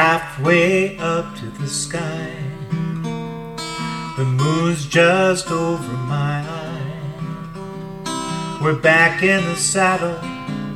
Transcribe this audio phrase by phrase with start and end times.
[0.00, 2.32] halfway up to the sky.
[4.16, 7.98] The moon's just over my eye.
[8.62, 10.18] We're back in the saddle,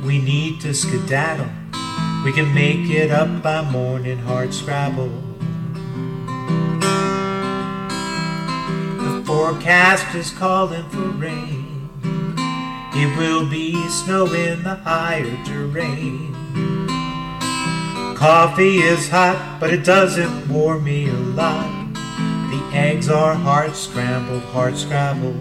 [0.05, 1.49] we need to skedaddle.
[2.23, 5.09] We can make it up by morning, Hardscrabble.
[9.05, 11.89] The forecast is calling for rain.
[12.93, 16.35] It will be snow in the higher terrain.
[18.15, 21.93] Coffee is hot, but it doesn't warm me a lot.
[21.93, 25.35] The eggs are hard scrambled, hard scrambled.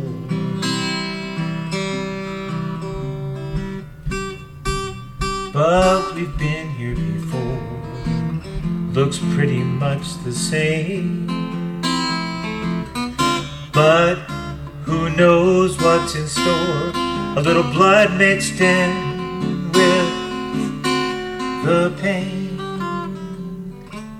[5.52, 7.62] But we've been here before.
[8.92, 11.26] Looks pretty much the same.
[13.72, 14.16] But
[14.82, 16.90] who knows what's in store?
[17.36, 20.82] A little blood mixed in with
[21.64, 22.43] the pain.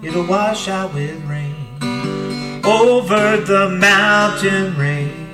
[0.05, 1.56] It'll wash out with rain
[2.62, 5.30] over the mountain range.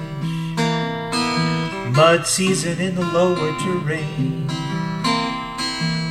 [1.97, 4.47] Mud season in the lower terrain.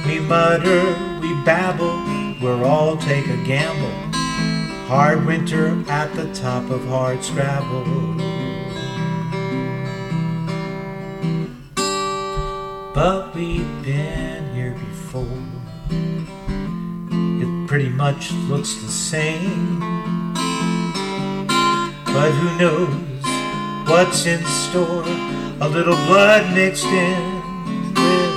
[0.05, 0.81] We mutter,
[1.21, 2.03] we babble,
[2.41, 4.19] we'll all take a gamble.
[4.89, 8.17] Hard winter at the top of Hardscrabble.
[12.93, 15.25] But we've been here before.
[17.79, 19.79] Pretty much looks the same.
[22.07, 22.89] But who knows
[23.87, 25.05] what's in store?
[25.61, 27.41] A little blood mixed in
[27.95, 28.33] with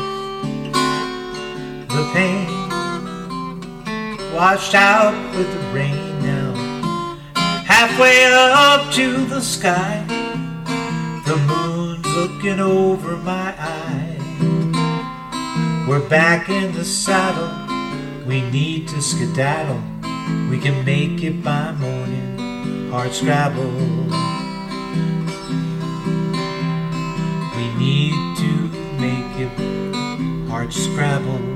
[1.88, 2.46] the pain.
[4.32, 6.54] Washed out with the rain now.
[7.64, 10.04] Halfway up to the sky.
[11.26, 14.22] The moon's looking over my eyes.
[15.88, 17.61] We're back in the saddle.
[18.26, 19.82] We need to skedaddle.
[20.48, 22.38] We can make it by morning.
[22.90, 23.72] Hardscrabble.
[27.56, 28.52] We need to
[29.00, 29.56] make it
[30.48, 31.51] Hardscrabble.